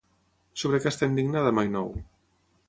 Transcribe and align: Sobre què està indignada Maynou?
Sobre 0.61 0.79
què 0.85 0.91
està 0.93 1.09
indignada 1.11 1.53
Maynou? 1.59 1.93